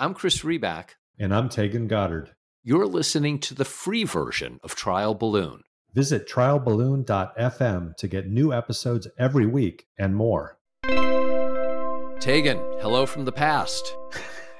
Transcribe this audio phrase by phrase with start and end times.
[0.00, 0.92] I'm Chris Riback.
[1.18, 2.30] And I'm Taegan Goddard.
[2.62, 5.60] You're listening to the free version of Trial Balloon.
[5.92, 10.56] Visit trialballoon.fm to get new episodes every week and more.
[10.86, 13.94] Taegan, hello from the past.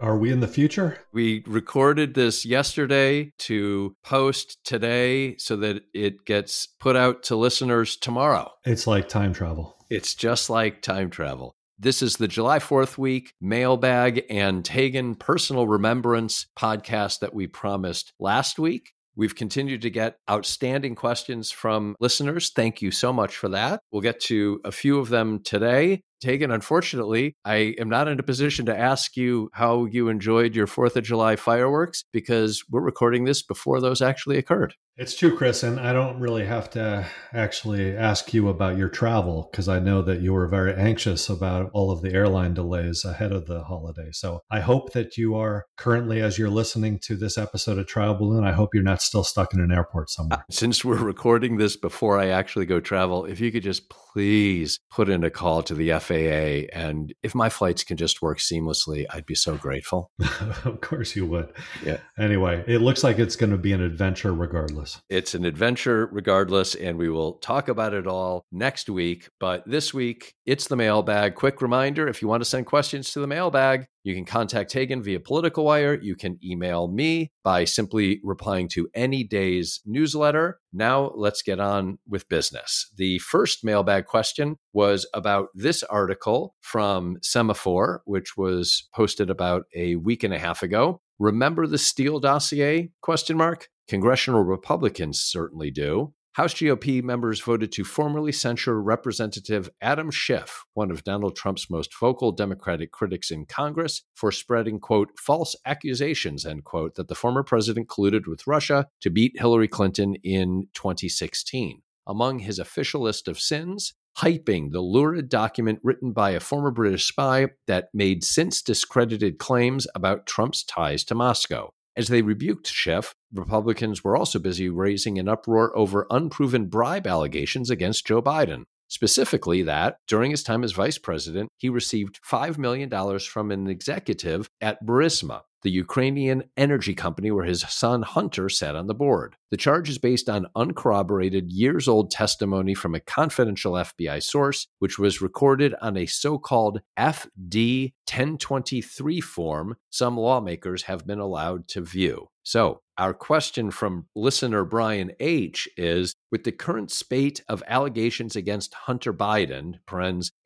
[0.00, 0.98] Are we in the future?
[1.10, 7.96] We recorded this yesterday to post today so that it gets put out to listeners
[7.96, 8.52] tomorrow.
[8.66, 9.74] It's like time travel.
[9.88, 11.54] It's just like time travel.
[11.76, 18.12] This is the July 4th week mailbag and Taegan personal remembrance podcast that we promised
[18.20, 18.92] last week.
[19.16, 22.52] We've continued to get outstanding questions from listeners.
[22.54, 23.80] Thank you so much for that.
[23.90, 26.02] We'll get to a few of them today.
[26.24, 30.68] Taegan, unfortunately, I am not in a position to ask you how you enjoyed your
[30.68, 34.74] 4th of July fireworks because we're recording this before those actually occurred.
[34.96, 39.48] It's true, Chris, and I don't really have to actually ask you about your travel
[39.50, 43.32] because I know that you were very anxious about all of the airline delays ahead
[43.32, 44.10] of the holiday.
[44.12, 48.14] So I hope that you are currently, as you're listening to this episode of Trial
[48.14, 50.38] Balloon, I hope you're not still stuck in an airport somewhere.
[50.38, 54.78] Uh, since we're recording this before I actually go travel, if you could just please
[54.92, 56.72] put in a call to the FAA.
[56.72, 60.12] And if my flights can just work seamlessly, I'd be so grateful.
[60.64, 61.52] of course you would.
[61.84, 61.98] Yeah.
[62.16, 64.83] Anyway, it looks like it's going to be an adventure regardless.
[65.08, 69.28] It's an adventure regardless, and we will talk about it all next week.
[69.40, 71.34] But this week, it's the mailbag.
[71.34, 75.02] Quick reminder if you want to send questions to the mailbag, you can contact Taegan
[75.02, 75.98] via Political Wire.
[76.00, 80.60] You can email me by simply replying to any day's newsletter.
[80.74, 82.90] Now, let's get on with business.
[82.96, 89.96] The first mailbag question was about this article from Semafor, which was posted about a
[89.96, 91.00] week and a half ago.
[91.18, 92.90] Remember the Steele dossier?
[93.00, 93.68] Question mark.
[93.88, 96.12] Congressional Republicans certainly do.
[96.32, 101.92] House GOP members voted to formally censure Representative Adam Schiff, one of Donald Trump's most
[101.96, 107.44] vocal Democratic critics in Congress, for spreading, quote, false accusations, end quote, that the former
[107.44, 111.82] president colluded with Russia to beat Hillary Clinton in 2016.
[112.04, 117.08] Among his official list of sins, hyping the lurid document written by a former British
[117.08, 121.70] spy that made since discredited claims about Trump's ties to Moscow.
[121.96, 127.70] As they rebuked Schiff, Republicans were also busy raising an uproar over unproven bribe allegations
[127.70, 128.64] against Joe Biden.
[128.88, 134.48] Specifically, that during his time as vice president, he received $5 million from an executive
[134.60, 139.36] at Burisma, the Ukrainian energy company where his son Hunter sat on the board.
[139.50, 144.98] The charge is based on uncorroborated years old testimony from a confidential FBI source, which
[144.98, 151.80] was recorded on a so called FD 1023 form some lawmakers have been allowed to
[151.80, 152.28] view.
[152.42, 158.74] So, our question from listener Brian H is with the current spate of allegations against
[158.74, 159.74] Hunter Biden,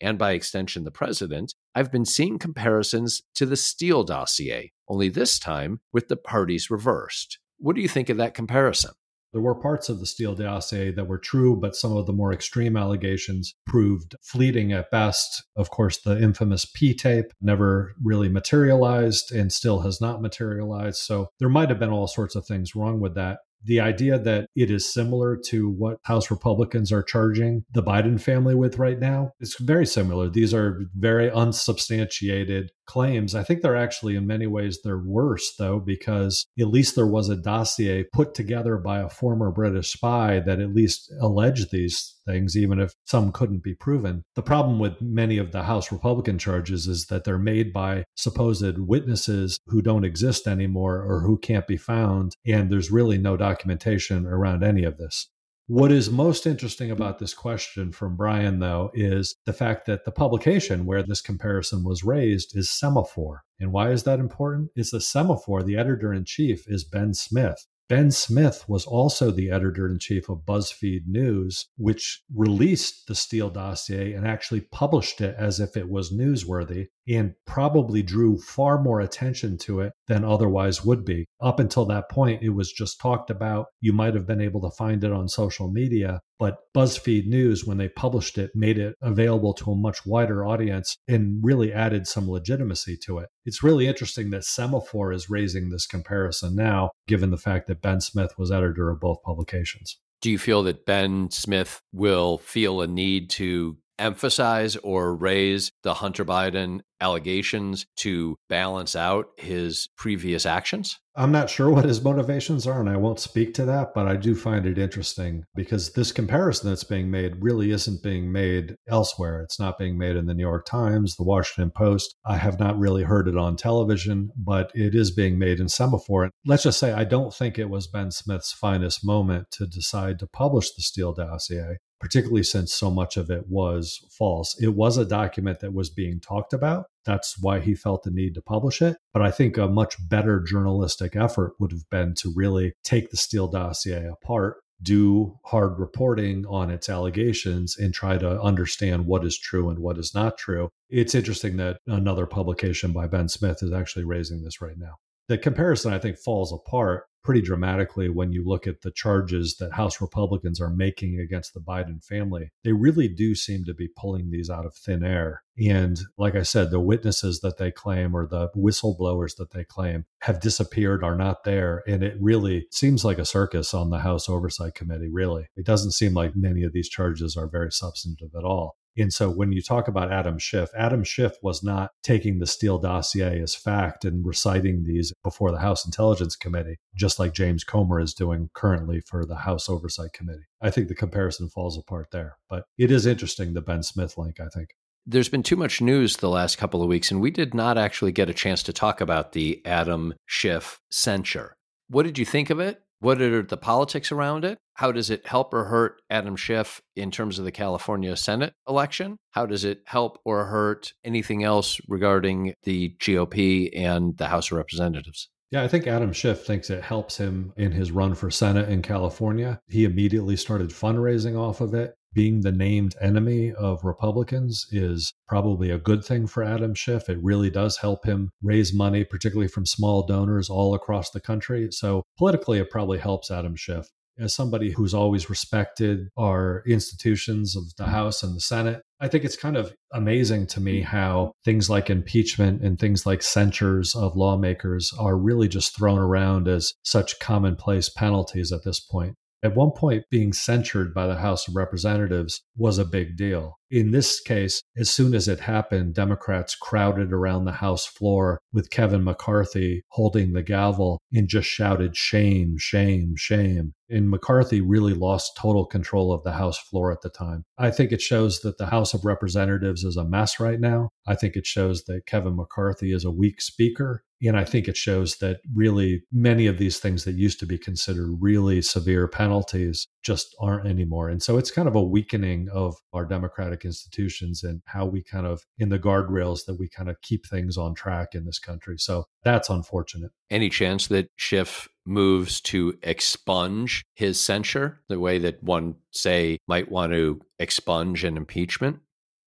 [0.01, 5.39] and by extension the president, I've been seeing comparisons to the Steele dossier, only this
[5.39, 7.39] time with the parties reversed.
[7.59, 8.93] What do you think of that comparison?
[9.33, 12.33] There were parts of the Steele dossier that were true, but some of the more
[12.33, 15.45] extreme allegations proved fleeting at best.
[15.55, 20.99] Of course, the infamous P tape never really materialized and still has not materialized.
[20.99, 24.49] So there might have been all sorts of things wrong with that the idea that
[24.55, 29.33] it is similar to what House Republicans are charging the Biden family with right now
[29.41, 30.29] is very similar.
[30.29, 33.35] These are very unsubstantiated claims.
[33.35, 37.29] I think they're actually, in many ways, they're worse, though, because at least there was
[37.29, 42.57] a dossier put together by a former British spy that at least alleged these things,
[42.57, 44.25] even if some couldn't be proven.
[44.35, 48.79] The problem with many of the House Republican charges is that they're made by supposed
[48.79, 54.27] witnesses who don't exist anymore or who can't be found, and there's really no documentation
[54.27, 55.29] around any of this.
[55.69, 60.11] What is most interesting about this question from Brian, though, is the fact that the
[60.11, 63.41] publication where this comparison was raised is Semafor.
[63.61, 64.71] And why is that important?
[64.75, 67.67] It's the Semafor, the editor in chief is Ben Smith.
[67.87, 73.51] Ben Smith was also the editor in chief of BuzzFeed News, which released the Steele
[73.51, 79.01] dossier and actually published it as if it was newsworthy and probably drew far more
[79.01, 81.27] attention to it than otherwise would be.
[81.41, 83.67] Up until that point, it was just talked about.
[83.81, 87.79] You might have been able to find it on social media, but BuzzFeed News, when
[87.79, 92.29] they published it, made it available to a much wider audience and really added some
[92.29, 93.29] legitimacy to it.
[93.45, 98.01] It's really interesting that Semafor is raising this comparison now, given the fact that Ben
[98.01, 99.99] Smith was editor of both publications.
[100.21, 105.95] Do you feel that Ben Smith will feel a need to emphasize or raise the
[105.95, 110.99] Hunter Biden allegations to balance out his previous actions?
[111.19, 114.15] I'm not sure what his motivations are, and I won't speak to that, but I
[114.15, 119.43] do find it interesting because this comparison that's being made really isn't being made elsewhere.
[119.43, 122.15] It's not being made in the New York Times, the Washington Post.
[122.25, 126.31] I have not really heard it on television, but it is being made in Semafor.
[126.47, 130.29] Let's just say I don't think it was Ben Smith's finest moment to decide to
[130.29, 134.57] publish the Steele dossier particularly since so much of it was false.
[134.61, 136.87] It was a document that was being talked about.
[137.09, 138.99] That's why he felt the need to publish it.
[139.15, 143.17] But I think a much better journalistic effort would have been to really take the
[143.17, 149.39] Steele dossier apart, do hard reporting on its allegations, and try to understand what is
[149.39, 150.69] true and what is not true.
[150.91, 154.97] It's interesting that another publication by Ben Smith is actually raising this right now
[155.29, 159.73] the comparison I think falls apart pretty dramatically when you look at the charges that
[159.73, 162.51] House Republicans are making against the Biden family.
[162.65, 165.43] They really do seem to be pulling these out of thin air.
[165.59, 170.07] And like I said, the witnesses that they claim or the whistleblowers that they claim
[170.21, 171.83] have disappeared, are not there.
[171.87, 175.49] And it really seems like a circus on the House Oversight Committee, really.
[175.57, 178.78] It doesn't seem like many of these charges are very substantive at all.
[178.99, 182.79] And so when you talk about Adam Schiff, Adam Schiff was not taking the Steele
[182.79, 188.01] dossier as fact and reciting these before the House Intelligence Committee, just like James Comer
[188.01, 190.47] is doing currently for the House Oversight Committee.
[190.61, 192.37] I think the comparison falls apart there.
[192.49, 194.71] But it is interesting, the Ben Smith link, I think.
[195.07, 198.13] There's been too much news the last couple of weeks, and we did not actually
[198.13, 201.55] get a chance to talk about the Adam Schiff censure.
[201.89, 202.83] What did you think of it?
[203.01, 204.59] What are the politics around it?
[204.75, 209.19] How does it help or hurt Adam Schiff in terms of the California Senate election?
[209.31, 214.57] How does it help or hurt anything else regarding the GOP and the House of
[214.57, 215.29] Representatives?
[215.51, 218.83] Yeah, I think Adam Schiff thinks it helps him in his run for Senate in
[218.83, 219.61] California.
[219.69, 225.71] He immediately started fundraising off of it being the named enemy of Republicans is probably
[225.71, 227.09] a good thing for Adam Schiff.
[227.09, 231.69] It really does help him raise money, particularly from small donors all across the country.
[231.71, 233.89] So politically, it probably helps Adam Schiff.
[234.21, 239.25] As somebody who's always respected our institutions of the House and the Senate, I think
[239.25, 244.17] it's kind of amazing to me how things like impeachment and things like censures of
[244.17, 249.15] lawmakers are really just thrown around as such commonplace penalties at this point.
[249.43, 253.59] At one point, being censured by the House of Representatives was a big deal.
[253.71, 258.71] In this case, as soon as it happened, Democrats crowded around the House floor with
[258.71, 263.75] Kevin McCarthy holding the gavel and just shouted, shame, shame, shame.
[263.91, 267.45] And McCarthy really lost total control of the House floor at the time.
[267.59, 270.91] I think it shows that the House of Representatives is a mess right now.
[271.07, 274.03] I think it shows that Kevin McCarthy is a weak speaker.
[274.21, 277.57] And I think it shows that really many of these things that used to be
[277.57, 281.09] considered really severe penalties just aren't anymore.
[281.09, 285.27] And so it's kind of a weakening of our democratic institutions and how we kind
[285.27, 288.77] of, in the guardrails, that we kind of keep things on track in this country.
[288.79, 290.11] So that's unfortunate.
[290.31, 296.71] Any chance that Schiff moves to expunge his censure the way that one, say, might
[296.71, 298.81] want to expunge an impeachment?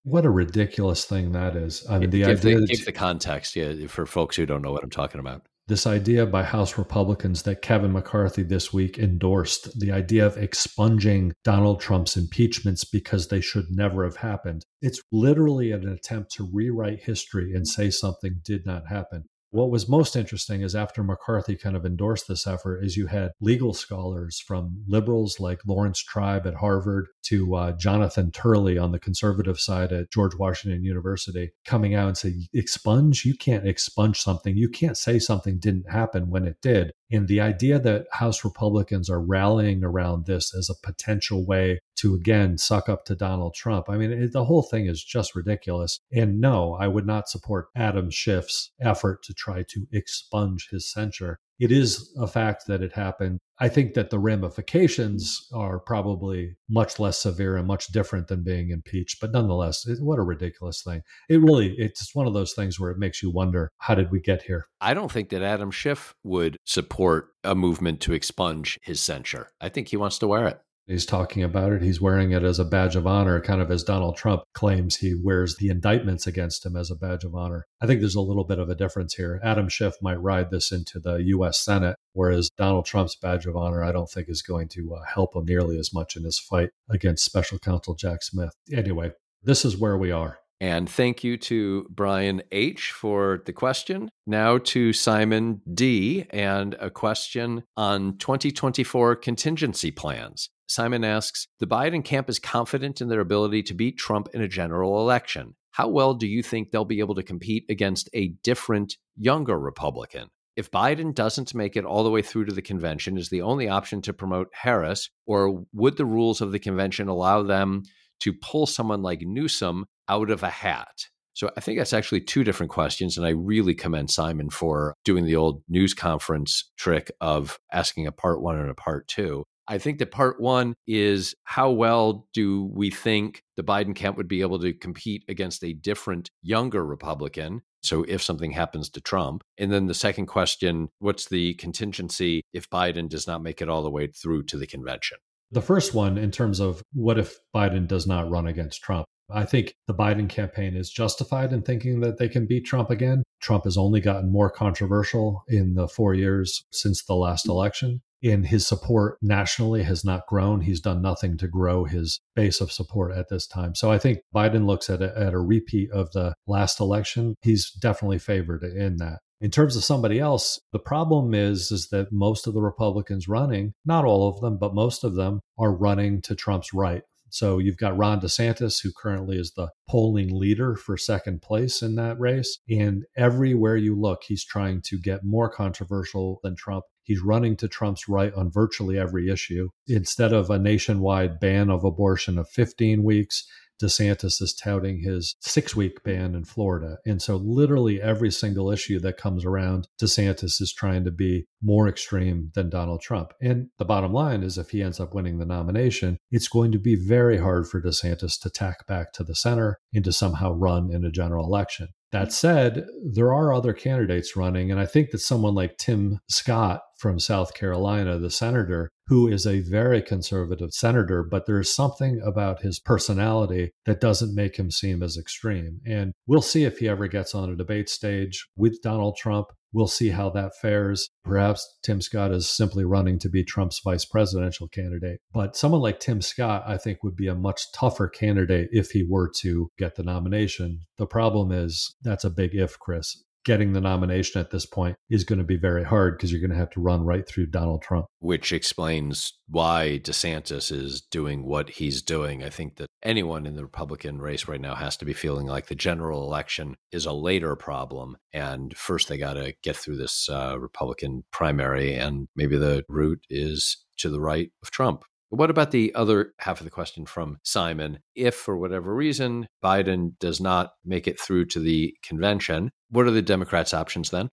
[0.03, 1.85] What a ridiculous thing that is.
[1.87, 4.71] I mean, the give idea the, give the context, yeah, for folks who don't know
[4.71, 5.43] what I'm talking about.
[5.71, 11.31] This idea by House Republicans that Kevin McCarthy this week endorsed, the idea of expunging
[11.45, 14.65] Donald Trump's impeachments because they should never have happened.
[14.81, 19.29] It's literally an attempt to rewrite history and say something did not happen.
[19.53, 23.33] What was most interesting is after McCarthy kind of endorsed this effort, is you had
[23.41, 28.99] legal scholars from liberals like Laurence Tribe at Harvard to uh, Jonathan Turley on the
[28.99, 33.25] conservative side at George Washington University coming out and say, expunge?
[33.25, 34.55] You can't expunge something.
[34.55, 36.93] You can't say something didn't happen when it did.
[37.11, 42.15] And the idea that House Republicans are rallying around this as a potential way to
[42.15, 43.89] again suck up to Donald Trump.
[43.89, 45.99] I mean, it, the whole thing is just ridiculous.
[46.11, 51.39] And no, I would not support Adam Schiff's effort to try to expunge his censure.
[51.61, 53.37] It is a fact that it happened.
[53.59, 58.71] I think that the ramifications are probably much less severe and much different than being
[58.71, 59.21] impeached.
[59.21, 61.03] But nonetheless, it, what a ridiculous thing.
[61.29, 64.19] It really, it's one of those things where it makes you wonder how did we
[64.19, 64.65] get here?
[64.81, 69.49] I don't think that Adam Schiff would support a movement to expunge his censure.
[69.61, 70.59] I think he wants to wear it.
[70.87, 71.81] He's talking about it.
[71.81, 75.13] He's wearing it as a badge of honor, kind of as Donald Trump claims he
[75.13, 77.65] wears the indictments against him as a badge of honor.
[77.81, 79.39] I think there's a little bit of a difference here.
[79.43, 81.59] Adam Schiff might ride this into the U.S.
[81.59, 85.35] Senate, whereas Donald Trump's badge of honor, I don't think is going to uh, help
[85.35, 88.53] him nearly as much in his fight against special counsel Jack Smith.
[88.73, 89.11] Anyway,
[89.43, 90.39] this is where we are.
[90.61, 92.91] And thank you to Brian H.
[92.91, 94.11] for the question.
[94.27, 96.27] Now to Simon D.
[96.29, 100.51] and a question on 2024 contingency plans.
[100.71, 104.47] Simon asks The Biden camp is confident in their ability to beat Trump in a
[104.47, 105.55] general election.
[105.71, 110.29] How well do you think they'll be able to compete against a different, younger Republican?
[110.55, 113.67] If Biden doesn't make it all the way through to the convention, is the only
[113.67, 117.83] option to promote Harris, or would the rules of the convention allow them
[118.21, 121.07] to pull someone like Newsom out of a hat?
[121.33, 123.17] So I think that's actually two different questions.
[123.17, 128.11] And I really commend Simon for doing the old news conference trick of asking a
[128.13, 129.43] part one and a part two.
[129.71, 134.27] I think that part one is how well do we think the Biden camp would
[134.27, 137.61] be able to compete against a different, younger Republican?
[137.81, 139.43] So if something happens to Trump.
[139.57, 143.81] And then the second question what's the contingency if Biden does not make it all
[143.81, 145.19] the way through to the convention?
[145.51, 149.05] The first one, in terms of what if Biden does not run against Trump?
[149.29, 153.23] I think the Biden campaign is justified in thinking that they can beat Trump again.
[153.39, 157.51] Trump has only gotten more controversial in the four years since the last mm.
[157.51, 160.61] election and his support nationally has not grown.
[160.61, 163.75] He's done nothing to grow his base of support at this time.
[163.75, 167.35] So I think Biden looks at a, at a repeat of the last election.
[167.41, 169.19] He's definitely favored in that.
[169.39, 173.73] In terms of somebody else, the problem is is that most of the Republicans running,
[173.83, 177.01] not all of them, but most of them are running to Trump's right.
[177.31, 181.95] So you've got Ron DeSantis, who currently is the polling leader for second place in
[181.95, 182.59] that race.
[182.69, 186.83] And everywhere you look, he's trying to get more controversial than Trump.
[187.03, 189.69] He's running to Trump's right on virtually every issue.
[189.87, 193.45] Instead of a nationwide ban of abortion of 15 weeks,
[193.81, 196.97] DeSantis is touting his six week ban in Florida.
[197.05, 201.87] And so, literally, every single issue that comes around, DeSantis is trying to be more
[201.87, 203.33] extreme than Donald Trump.
[203.41, 206.79] And the bottom line is, if he ends up winning the nomination, it's going to
[206.79, 210.93] be very hard for DeSantis to tack back to the center and to somehow run
[210.93, 211.89] in a general election.
[212.11, 216.81] That said, there are other candidates running, and I think that someone like Tim Scott
[217.01, 222.21] from South Carolina, the senator, who is a very conservative senator, but there is something
[222.23, 225.81] about his personality that doesn't make him seem as extreme.
[225.83, 229.47] And we'll see if he ever gets on a debate stage with Donald Trump.
[229.73, 231.09] We'll see how that fares.
[231.23, 235.21] Perhaps Tim Scott is simply running to be Trump's vice presidential candidate.
[235.33, 239.03] But someone like Tim Scott, I think, would be a much tougher candidate if he
[239.09, 240.81] were to get the nomination.
[240.97, 245.23] The problem is that's a big if, Chris getting the nomination at this point is
[245.23, 247.81] going to be very hard because you're going to have to run right through Donald
[247.81, 248.05] Trump.
[248.19, 252.43] Which explains why DeSantis is doing what he's doing.
[252.43, 255.67] I think that anyone in the Republican race right now has to be feeling like
[255.67, 258.17] the general election is a later problem.
[258.33, 263.25] And first, they got to get through this uh, Republican primary, and maybe the route
[263.29, 265.03] is to the right of Trump.
[265.31, 267.99] What about the other half of the question from Simon?
[268.15, 273.11] If, for whatever reason, Biden does not make it through to the convention, what are
[273.11, 274.27] the Democrats' options then?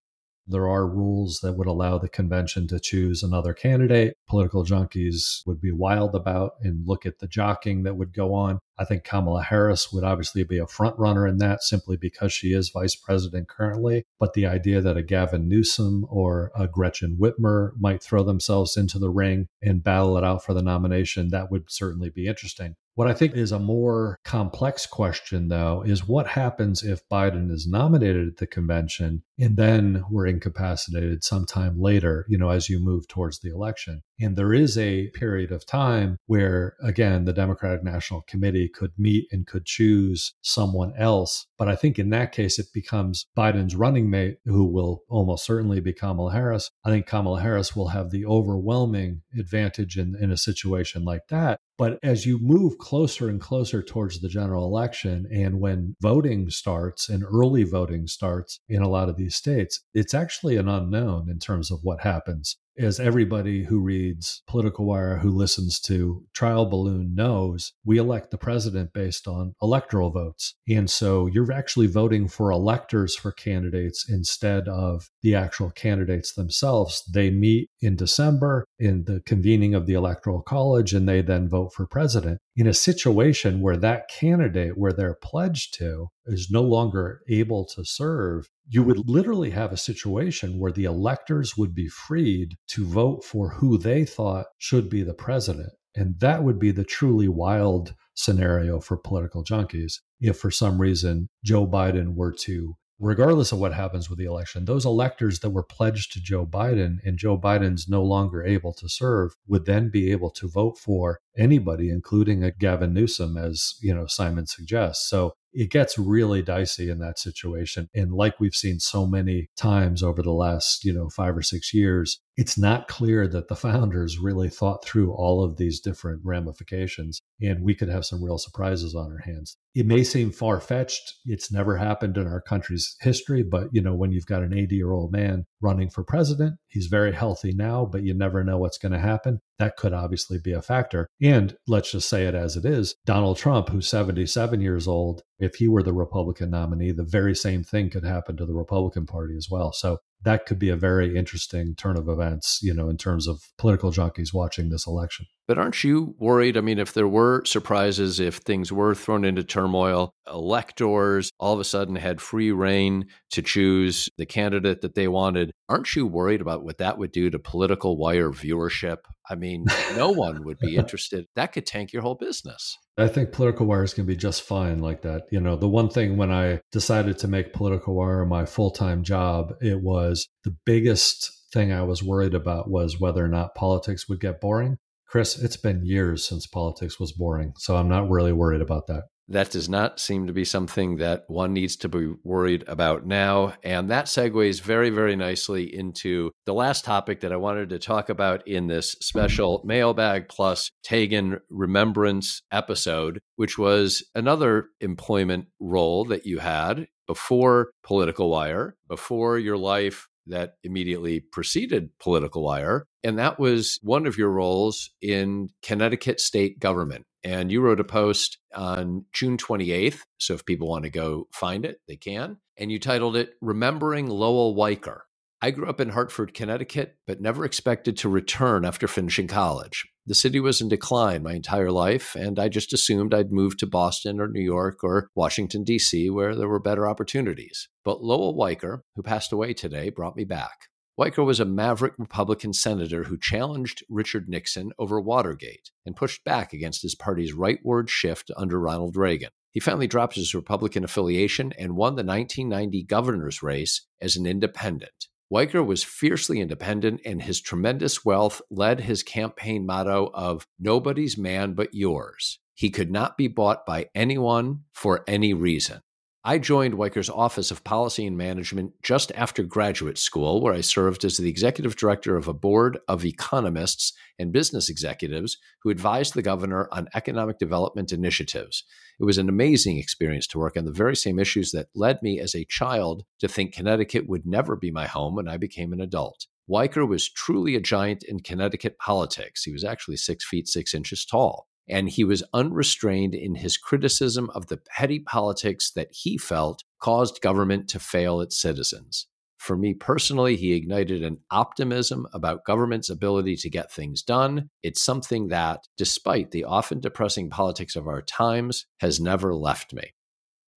[0.49, 4.15] There are rules that would allow the convention to choose another candidate.
[4.27, 8.59] Political junkies would be wild about and look at the jockeying that would go on.
[8.79, 12.53] I think Kamala Harris would obviously be a front runner in that simply because she
[12.53, 14.05] is vice president currently.
[14.19, 18.97] But the idea that a Gavin Newsom or a Gretchen Whitmer might throw themselves into
[18.97, 22.75] the ring and battle it out for the nomination, that would certainly be interesting.
[22.99, 27.65] What I think is a more complex question, though, is what happens if Biden is
[27.65, 33.07] nominated at the convention and then we're incapacitated sometime later, you know, as you move
[33.07, 34.01] towards the election?
[34.19, 39.29] And there is a period of time where, again, the Democratic National Committee could meet
[39.31, 41.47] and could choose someone else.
[41.59, 45.81] But I think in that case, it becomes Biden's running mate, who will almost certainly
[45.81, 46.71] be Kamala Harris.
[46.85, 51.59] I think Kamala Harris will have the overwhelming advantage in, in a situation like that.
[51.77, 57.09] But as you move closer and closer towards the general election, and when voting starts
[57.09, 61.39] and early voting starts in a lot of these states, it's actually an unknown in
[61.39, 67.13] terms of what happens as everybody who reads Political Wire, who listens to Trial Balloon
[67.13, 70.55] knows, we elect the president based on electoral votes.
[70.67, 77.03] And so you're actually voting for electors for candidates instead of the actual candidates themselves.
[77.11, 81.73] They meet in December in the convening of the Electoral College and they then vote
[81.73, 82.39] for president.
[82.55, 87.85] In a situation where that candidate, where they're pledged to, is no longer able to
[87.85, 93.23] serve, you would literally have a situation where the electors would be freed to vote
[93.23, 95.71] for who they thought should be the president.
[95.95, 101.29] And that would be the truly wild scenario for political junkies if for some reason
[101.43, 105.63] Joe Biden were to regardless of what happens with the election, those electors that were
[105.63, 110.11] pledged to Joe Biden and Joe Biden's no longer able to serve would then be
[110.11, 115.09] able to vote for anybody, including a Gavin Newsom, as you know Simon suggests.
[115.09, 117.87] So it gets really dicey in that situation.
[117.93, 121.73] And like we've seen so many times over the last, you know, five or six
[121.73, 127.19] years, it's not clear that the founders really thought through all of these different ramifications.
[127.41, 129.57] And we could have some real surprises on our hands.
[129.75, 131.15] It may seem far fetched.
[131.25, 133.43] It's never happened in our country's history.
[133.43, 136.87] But, you know, when you've got an 80 year old man running for president, he's
[136.87, 139.39] very healthy now, but you never know what's going to happen.
[139.57, 141.07] That could obviously be a factor.
[141.21, 145.55] And let's just say it as it is Donald Trump, who's 77 years old, if
[145.55, 149.35] he were the Republican nominee, the very same thing could happen to the Republican Party
[149.35, 149.73] as well.
[149.73, 153.41] So that could be a very interesting turn of events, you know, in terms of
[153.57, 155.25] political junkies watching this election.
[155.47, 156.57] But aren't you worried?
[156.57, 161.59] I mean, if there were surprises, if things were thrown into turmoil, electors all of
[161.59, 166.41] a sudden had free reign to choose the candidate that they wanted, aren't you worried
[166.41, 168.97] about what that would do to political wire viewership?
[169.29, 171.27] I mean, no one would be interested.
[171.35, 172.77] That could tank your whole business.
[172.97, 175.23] I think Political wire is going to be just fine like that.
[175.31, 179.03] You know, the one thing when I decided to make Political Wire my full time
[179.03, 184.09] job, it was the biggest thing I was worried about was whether or not politics
[184.09, 184.77] would get boring.
[185.07, 189.05] Chris, it's been years since politics was boring, so I'm not really worried about that.
[189.29, 193.53] That does not seem to be something that one needs to be worried about now.
[193.63, 198.09] And that segues very, very nicely into the last topic that I wanted to talk
[198.09, 206.25] about in this special Mailbag Plus Taegan Remembrance episode, which was another employment role that
[206.25, 212.85] you had before Political Wire, before your life that immediately preceded Political Wire.
[213.03, 217.05] And that was one of your roles in Connecticut state government.
[217.23, 219.99] And you wrote a post on June 28th.
[220.17, 222.37] So if people want to go find it, they can.
[222.57, 225.01] And you titled it Remembering Lowell Weicker.
[225.41, 229.87] I grew up in Hartford, Connecticut, but never expected to return after finishing college.
[230.05, 233.67] The city was in decline my entire life, and I just assumed I'd move to
[233.67, 237.69] Boston or New York or Washington, D.C., where there were better opportunities.
[237.85, 240.67] But Lowell Weicker, who passed away today, brought me back.
[240.99, 246.51] Weicker was a maverick Republican senator who challenged Richard Nixon over Watergate and pushed back
[246.51, 249.29] against his party's rightward shift under Ronald Reagan.
[249.51, 255.07] He finally dropped his Republican affiliation and won the 1990 governor's race as an independent.
[255.31, 261.53] Weicker was fiercely independent, and his tremendous wealth led his campaign motto of nobody's man
[261.53, 262.39] but yours.
[262.55, 265.81] He could not be bought by anyone for any reason.
[266.25, 271.05] I joined Weicker's Office of Policy and Management just after graduate school, where I served
[271.05, 276.21] as the executive director of a board of economists and business executives who advised the
[276.21, 278.65] governor on economic development initiatives.
[278.99, 282.19] It was an amazing experience to work on the very same issues that led me
[282.19, 285.79] as a child to think Connecticut would never be my home when I became an
[285.79, 286.27] adult.
[286.49, 289.43] Weicker was truly a giant in Connecticut politics.
[289.43, 294.29] He was actually six feet six inches tall and he was unrestrained in his criticism
[294.33, 299.07] of the petty politics that he felt caused government to fail its citizens.
[299.37, 304.49] For me personally, he ignited an optimism about government's ability to get things done.
[304.63, 309.93] It's something that, despite the often depressing politics of our times, has never left me.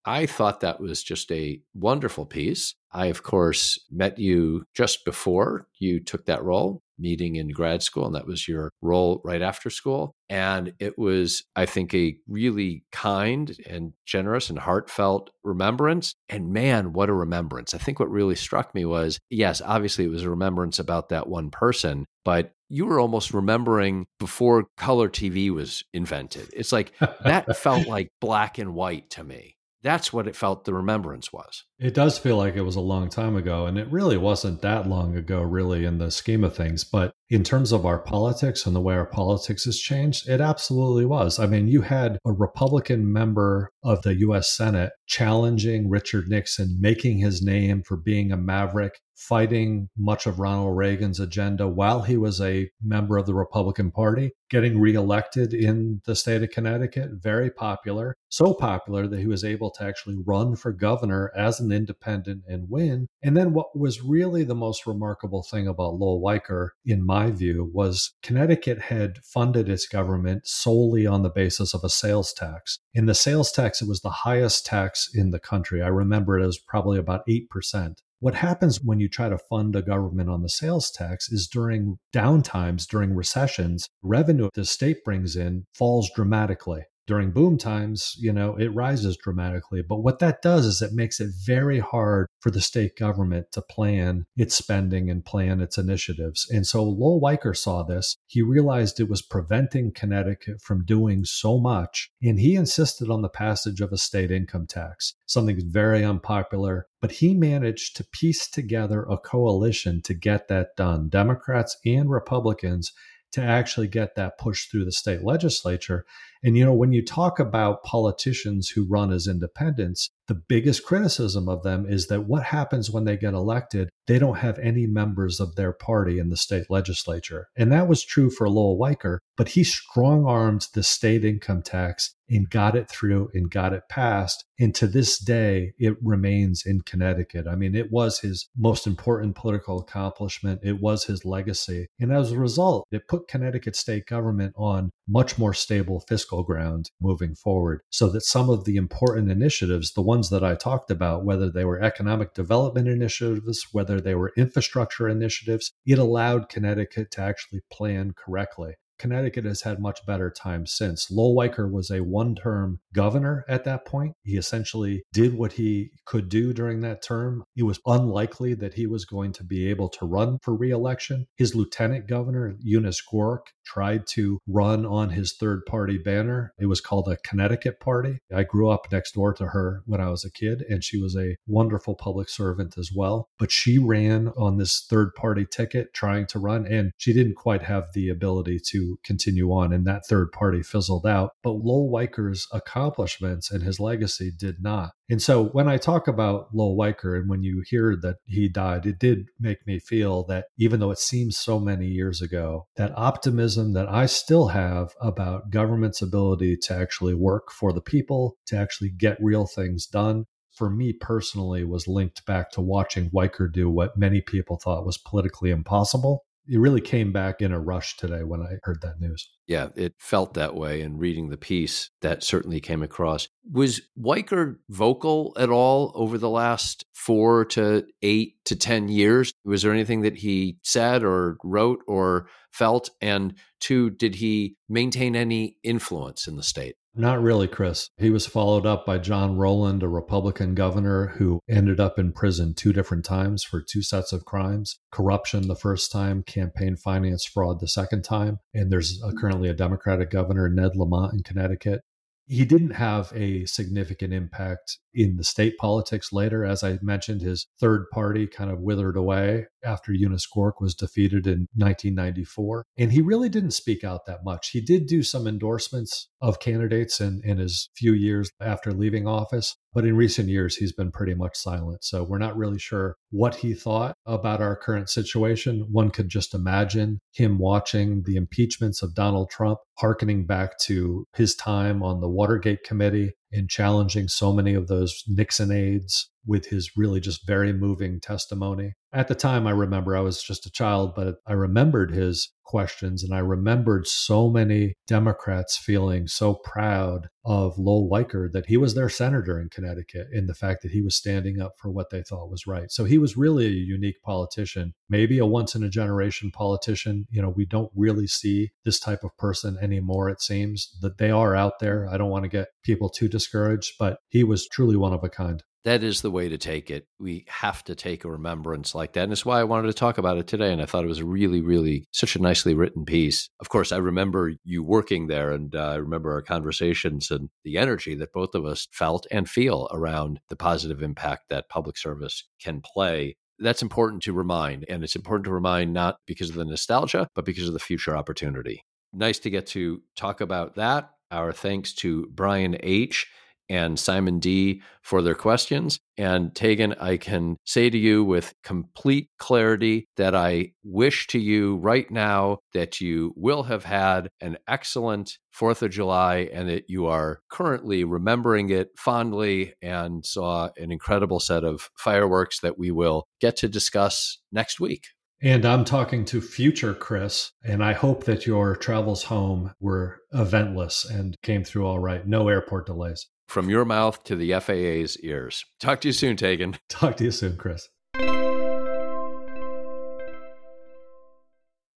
[0.04, 2.74] I thought that was just a wonderful piece.
[2.92, 8.06] I, of course, met you just before you took that role, meeting in grad school,
[8.06, 10.12] and that was your role right after school.
[10.28, 16.14] And it was, I think, a really kind and generous and heartfelt remembrance.
[16.28, 17.74] And man, what a remembrance.
[17.74, 21.28] I think what really struck me was yes, obviously it was a remembrance about that
[21.28, 26.48] one person, but you were almost remembering before color TV was invented.
[26.54, 26.92] It's like
[27.24, 29.56] that felt like black and white to me.
[29.82, 31.64] That's what it felt the remembrance was.
[31.82, 34.88] It does feel like it was a long time ago, and it really wasn't that
[34.88, 36.84] long ago, really, in the scheme of things.
[36.84, 41.06] But in terms of our politics and the way our politics has changed, it absolutely
[41.06, 41.40] was.
[41.40, 47.18] I mean, you had a Republican member of the US Senate challenging Richard Nixon, making
[47.18, 52.40] his name for being a maverick, fighting much of Ronald Reagan's agenda while he was
[52.40, 58.14] a member of the Republican Party, getting reelected in the state of Connecticut, very popular,
[58.28, 62.68] so popular that he was able to actually run for governor as an independent and
[62.68, 63.08] win.
[63.22, 67.70] And then what was really the most remarkable thing about Lowell Weicker, in my view,
[67.72, 72.78] was Connecticut had funded its government solely on the basis of a sales tax.
[72.94, 75.82] In the sales tax, it was the highest tax in the country.
[75.82, 77.94] I remember it was probably about 8%.
[78.22, 81.98] What happens when you try to fund a government on the sales tax is during
[82.14, 86.84] downtimes, during recessions, revenue the state brings in falls dramatically.
[87.06, 89.82] During boom times, you know, it rises dramatically.
[89.82, 93.62] But what that does is it makes it very hard for the state government to
[93.62, 96.46] plan its spending and plan its initiatives.
[96.50, 98.16] And so Lowell Weicker saw this.
[98.26, 102.10] He realized it was preventing Connecticut from doing so much.
[102.22, 106.86] And he insisted on the passage of a state income tax, something very unpopular.
[107.00, 111.08] But he managed to piece together a coalition to get that done.
[111.08, 112.92] Democrats and Republicans
[113.32, 116.04] to actually get that pushed through the state legislature.
[116.42, 121.48] And, you know, when you talk about politicians who run as independents, the biggest criticism
[121.48, 125.40] of them is that what happens when they get elected, they don't have any members
[125.40, 127.48] of their party in the state legislature.
[127.56, 132.14] And that was true for Lowell Weicker, but he strong armed the state income tax
[132.28, 134.44] and got it through and got it passed.
[134.58, 137.46] And to this day, it remains in Connecticut.
[137.46, 141.88] I mean, it was his most important political accomplishment, it was his legacy.
[142.00, 146.90] And as a result, it put Connecticut state government on much more stable fiscal ground
[147.00, 151.24] moving forward so that some of the important initiatives, the ones that I talked about,
[151.24, 157.22] whether they were economic development initiatives, whether they were infrastructure initiatives, it allowed Connecticut to
[157.22, 158.74] actually plan correctly.
[159.02, 161.10] Connecticut has had much better times since.
[161.10, 164.14] Lowell Weicker was a one term governor at that point.
[164.22, 167.42] He essentially did what he could do during that term.
[167.56, 171.26] It was unlikely that he was going to be able to run for reelection.
[171.36, 176.52] His lieutenant governor, Eunice Groark, tried to run on his third party banner.
[176.60, 178.18] It was called a Connecticut Party.
[178.32, 181.16] I grew up next door to her when I was a kid, and she was
[181.16, 183.28] a wonderful public servant as well.
[183.36, 187.62] But she ran on this third party ticket trying to run, and she didn't quite
[187.62, 191.32] have the ability to continue on, and that third party fizzled out.
[191.42, 194.92] But Lowell Weicker's accomplishments and his legacy did not.
[195.10, 198.86] And so when I talk about Lowell Weicker and when you hear that he died,
[198.86, 202.96] it did make me feel that even though it seems so many years ago, that
[202.96, 208.56] optimism that I still have about government's ability to actually work for the people, to
[208.56, 210.24] actually get real things done,
[210.54, 214.98] for me personally was linked back to watching Weicker do what many people thought was
[214.98, 219.30] politically impossible it really came back in a rush today when I heard that news.
[219.46, 220.80] Yeah, it felt that way.
[220.82, 223.28] And reading the piece, that certainly came across.
[223.50, 229.32] Was Weicker vocal at all over the last four to eight to 10 years?
[229.44, 232.90] Was there anything that he said or wrote or felt?
[233.00, 236.76] And two, did he maintain any influence in the state?
[236.94, 237.88] Not really, Chris.
[237.96, 242.52] He was followed up by John Rowland, a Republican governor who ended up in prison
[242.54, 247.60] two different times for two sets of crimes corruption the first time, campaign finance fraud
[247.60, 248.40] the second time.
[248.52, 251.80] And there's a, currently a Democratic governor, Ned Lamont, in Connecticut.
[252.26, 256.44] He didn't have a significant impact in the state politics later.
[256.44, 261.26] As I mentioned, his third party kind of withered away after Eunice Groark was defeated
[261.26, 262.64] in 1994.
[262.78, 264.50] And he really didn't speak out that much.
[264.50, 269.56] He did do some endorsements of candidates in, in his few years after leaving office,
[269.74, 271.82] but in recent years, he's been pretty much silent.
[271.82, 275.66] So we're not really sure what he thought about our current situation.
[275.70, 281.34] One could just imagine him watching the impeachments of Donald Trump, harkening back to his
[281.34, 286.70] time on the Watergate Committee in challenging so many of those Nixon aides with his
[286.76, 288.74] really just very moving testimony.
[288.92, 293.02] At the time, I remember I was just a child, but I remembered his questions
[293.02, 298.74] and I remembered so many Democrats feeling so proud of Lowell Weicker that he was
[298.74, 302.02] their senator in Connecticut in the fact that he was standing up for what they
[302.02, 302.70] thought was right.
[302.70, 307.06] So he was really a unique politician, maybe a once in a generation politician.
[307.10, 311.10] You know, we don't really see this type of person anymore, it seems that they
[311.10, 311.88] are out there.
[311.90, 315.08] I don't want to get people too discouraged, but he was truly one of a
[315.08, 316.86] kind that is the way to take it.
[316.98, 319.04] We have to take a remembrance like that.
[319.04, 320.52] And it's why I wanted to talk about it today.
[320.52, 323.28] And I thought it was really, really such a nicely written piece.
[323.40, 327.58] Of course, I remember you working there and uh, I remember our conversations and the
[327.58, 332.24] energy that both of us felt and feel around the positive impact that public service
[332.40, 333.16] can play.
[333.38, 334.64] That's important to remind.
[334.68, 337.96] And it's important to remind not because of the nostalgia, but because of the future
[337.96, 338.64] opportunity.
[338.92, 340.90] Nice to get to talk about that.
[341.10, 343.06] Our thanks to Brian H
[343.48, 345.78] and Simon D for their questions.
[345.98, 351.56] And Taegan, I can say to you with complete clarity that I wish to you
[351.56, 356.86] right now that you will have had an excellent 4th of July and that you
[356.86, 363.06] are currently remembering it fondly and saw an incredible set of fireworks that we will
[363.20, 364.86] get to discuss next week.
[365.24, 370.84] And I'm talking to future Chris, and I hope that your travels home were eventless
[370.84, 372.04] and came through all right.
[372.04, 375.46] No airport delays from your mouth to the FAA's ears.
[375.58, 376.58] Talk to you soon, Taegan.
[376.68, 377.66] Talk to you soon, Chris.